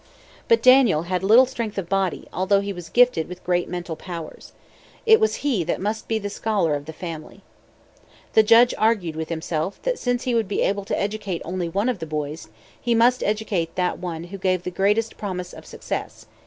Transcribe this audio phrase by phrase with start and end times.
[0.47, 4.51] But Daniel had little strength of body, although he was gifted with great mental powers.
[5.05, 7.43] It was he that must be the scholar of the family.
[8.33, 11.87] The judge argued with himself that since he would be able to educate only one
[11.87, 12.49] of the boys,
[12.81, 16.25] he must educate that one who gave the greatest promise of success.